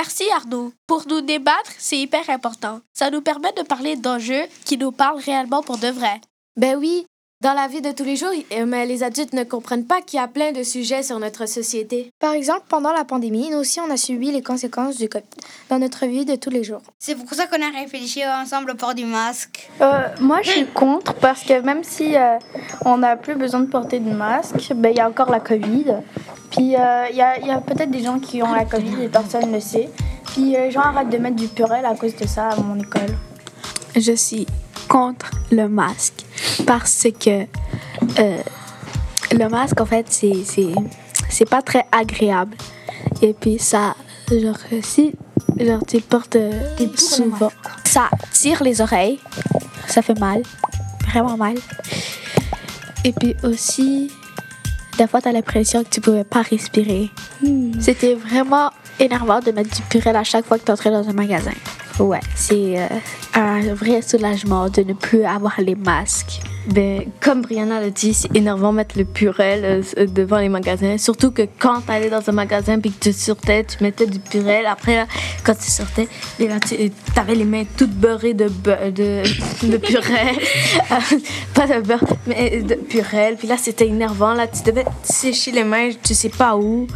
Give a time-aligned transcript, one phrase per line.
[0.00, 0.72] Merci Arnaud.
[0.86, 2.80] Pour nous débattre, c'est hyper important.
[2.94, 6.20] Ça nous permet de parler d'enjeux qui nous parlent réellement pour de vrai.
[6.56, 7.04] Ben oui,
[7.40, 10.18] dans la vie de tous les jours, euh, mais les adultes ne comprennent pas qu'il
[10.18, 12.12] y a plein de sujets sur notre société.
[12.18, 15.24] Par exemple, pendant la pandémie, nous aussi, on a subi les conséquences du COVID
[15.70, 16.82] dans notre vie de tous les jours.
[16.98, 19.70] C'est pour ça qu'on a réfléchi ensemble au port du masque.
[19.80, 22.38] Euh, moi, je suis contre parce que même si euh,
[22.84, 25.94] on n'a plus besoin de porter de masque, ben, il y a encore la COVID.
[26.50, 29.08] Puis euh, il y a, y a peut-être des gens qui ont la COVID et
[29.08, 29.88] personne ne le sait.
[30.26, 33.16] Puis les gens arrêtent de mettre du purel à cause de ça à mon école.
[33.94, 34.46] Je suis
[34.88, 36.24] contre le masque
[36.66, 37.42] parce que
[38.18, 38.42] euh,
[39.32, 42.56] le masque, en fait, c'est, pas très agréable.
[43.22, 43.94] Et puis ça,
[44.30, 45.14] genre, si
[45.58, 46.36] genre, tu le portes
[46.96, 47.52] souvent,
[47.84, 49.18] ça tire les oreilles,
[49.86, 50.42] ça fait mal,
[51.06, 51.56] vraiment mal.
[53.04, 54.10] Et puis aussi,
[54.98, 57.10] des fois, tu as l'impression que tu pouvais pas respirer.
[57.78, 61.12] C'était vraiment énervant de mettre du purel à chaque fois que tu entrais dans un
[61.12, 61.52] magasin.
[61.98, 62.86] Ouais, c'est euh,
[63.34, 66.40] un vrai soulagement de ne plus avoir les masques.
[66.68, 70.98] Ben, comme Brianna l'a dit, c'est énervant mettre le purel euh, devant les magasins.
[70.98, 74.18] Surtout que quand tu allais dans un magasin puis que tu sortais, tu mettais du
[74.18, 74.66] purel.
[74.66, 75.06] Après,
[75.48, 76.06] quand tu sortais,
[76.38, 76.76] et là, tu
[77.16, 79.22] avais les mains toutes beurrées de, beu- de,
[79.66, 80.36] de purel.
[80.90, 81.18] Euh,
[81.54, 83.36] pas de beurre, mais de purel.
[83.36, 84.32] Puis là, c'était énervant.
[84.34, 86.86] Là, tu devais sécher les mains, tu sais pas où.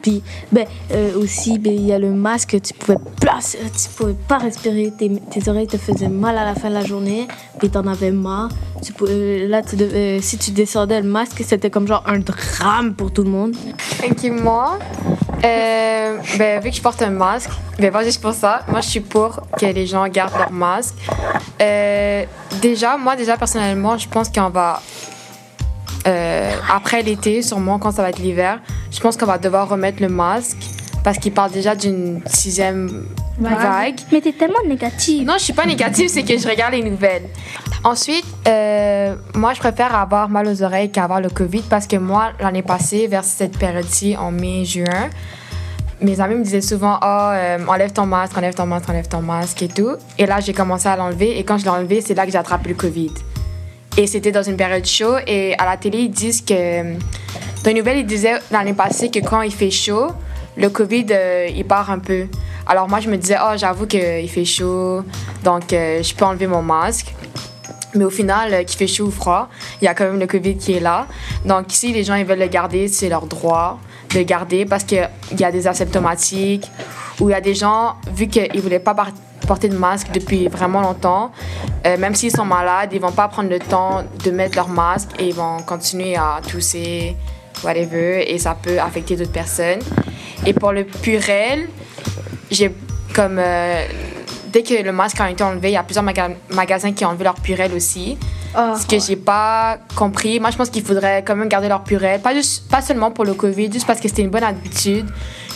[0.00, 2.56] Puis, ben, euh, aussi, ben, il y a le masque.
[2.62, 4.92] Tu pouvais pas, tu pouvais pas respirer.
[4.98, 7.26] Tes, tes oreilles te faisaient mal à la fin de la journée.
[7.58, 8.50] Puis t'en avais marre.
[8.82, 12.94] Tu pouvais- là, tu devais- si tu descendais le masque, c'était comme genre un drame
[12.94, 13.54] pour tout le monde.
[14.08, 14.78] Ok, moi,
[15.44, 18.88] euh, ben, vu que je porte un masque, ben, pas juste pour ça, moi je
[18.88, 20.94] suis pour que les gens gardent leur masque.
[21.60, 22.24] Euh,
[22.60, 24.80] déjà, moi, déjà personnellement, je pense qu'on va.
[26.06, 30.00] euh, après l'été, sûrement quand ça va être l'hiver, je pense qu'on va devoir remettre
[30.02, 30.58] le masque
[31.04, 33.06] parce qu'il parle déjà d'une sixième
[33.38, 34.00] vague.
[34.12, 35.26] Mais t'es tellement négative.
[35.26, 37.24] Non, je suis pas négative, c'est que je regarde les nouvelles.
[37.84, 42.30] Ensuite, euh, moi, je préfère avoir mal aux oreilles qu'avoir le COVID parce que moi,
[42.38, 45.10] l'année passée, vers cette période-ci, en mai, juin,
[46.00, 47.32] mes amis me disaient souvent Oh,
[47.68, 49.96] enlève ton masque, enlève ton masque, enlève ton masque et tout.
[50.16, 52.38] Et là, j'ai commencé à l'enlever et quand je l'ai enlevé, c'est là que j'ai
[52.38, 53.14] attrapé le COVID.
[53.96, 56.94] Et c'était dans une période chaud et à la télé, ils disent que.
[57.64, 60.08] Dans les nouvelles, ils disaient l'année passée que quand il fait chaud,
[60.56, 62.26] le COVID, euh, il part un peu.
[62.66, 65.02] Alors moi, je me disais, oh, j'avoue qu'il fait chaud,
[65.44, 67.14] donc je peux enlever mon masque.
[67.94, 69.48] Mais au final, euh, qu'il fait chaud ou froid,
[69.80, 71.06] il y a quand même le COVID qui est là.
[71.44, 73.78] Donc si les gens veulent le garder, c'est leur droit
[74.10, 75.08] de le garder parce qu'il
[75.38, 76.70] y a des asymptomatiques
[77.20, 78.94] ou il y a des gens, vu qu'ils ne voulaient pas
[79.46, 81.32] porter de masque depuis vraiment longtemps,
[81.86, 85.10] euh, même s'ils sont malades, ils vont pas prendre le temps de mettre leur masque
[85.18, 87.16] et ils vont continuer à tousser,
[87.62, 89.80] whatever, et ça peut affecter d'autres personnes.
[90.46, 91.68] Et pour le purel,
[92.50, 92.72] j'ai
[93.14, 93.84] comme euh,
[94.52, 97.08] dès que le masque a été enlevé, il y a plusieurs maga- magasins qui ont
[97.08, 98.18] enlevé leur purel aussi.
[98.54, 100.38] Ce que j'ai pas compris.
[100.38, 102.20] Moi, je pense qu'il faudrait quand même garder leur purel.
[102.20, 105.06] Pas, juste, pas seulement pour le COVID, juste parce que c'était une bonne habitude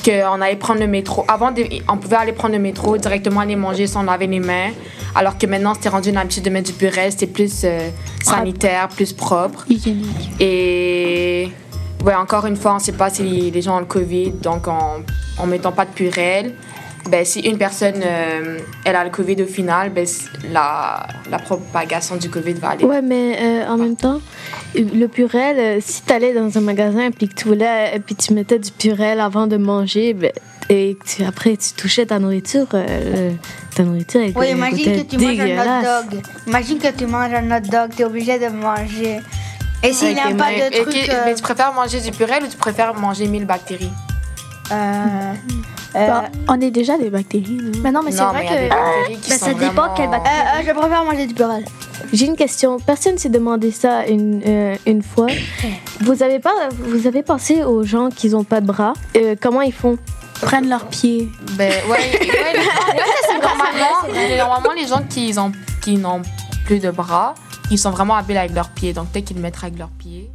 [0.02, 1.24] qu'on allait prendre le métro.
[1.28, 4.70] Avant, de- on pouvait aller prendre le métro, directement aller manger sans laver les mains.
[5.14, 7.10] Alors que maintenant, c'était rendu une habitude de mettre du purel.
[7.12, 7.90] C'était plus euh,
[8.22, 9.66] sanitaire, plus propre.
[9.68, 10.30] Hygiénique.
[10.40, 11.50] Et
[12.04, 14.68] ouais, encore une fois, on ne sait pas si les gens ont le Covid, donc
[14.68, 14.96] en,
[15.38, 16.54] en mettant pas de purel,
[17.08, 20.06] ben, si une personne euh, elle a le Covid au final, ben,
[20.52, 22.84] la, la propagation du Covid va aller.
[22.84, 24.20] Ouais, mais euh, en même temps,
[24.74, 28.14] le purel, euh, si tu allais dans un magasin puis que tu voulais, et puis
[28.14, 30.32] tu mettais du purel avant de manger, ben,
[30.68, 33.30] et que tu- après tu touchais ta nourriture, euh,
[33.74, 36.20] ta nourriture elle Oui, était- imagine était que tu manges un hot dog.
[36.48, 39.20] Imagine que tu manges un hot dog, tu es obligé de manger.
[39.84, 41.10] Et s'il n'y a pas de Et truc.
[41.24, 43.92] mais tu préfères manger du purel ou tu préfères manger mille bactéries?
[44.72, 45.32] Euh,
[45.94, 47.80] Bah, on est déjà des bactéries, non?
[47.82, 49.28] mais non, mais c'est vrai mais que.
[49.30, 50.36] ben, ça dépend vraiment- quelle bactérie.
[50.36, 51.64] euh, euh, je préfère manger du purel.
[52.12, 52.78] J'ai une question.
[52.78, 55.26] Personne s'est demandé ça une, euh, une fois.
[56.00, 59.62] Vous avez pas, vous avez pensé aux gens qui n'ont pas de bras Euh, Comment
[59.62, 59.96] ils font?
[60.42, 61.28] Prennent leurs pieds.
[61.52, 62.20] Ben, ouais,
[63.42, 65.52] normalement, normalement, les gens qui ont-
[65.82, 66.20] qui n'ont
[66.66, 67.34] plus de bras,
[67.70, 68.92] ils sont vraiment habiles avec leurs pieds.
[68.92, 70.30] Donc, peut-être qu'ils le mettraient avec leurs pieds.